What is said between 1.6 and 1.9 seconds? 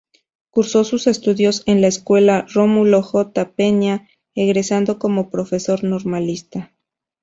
en la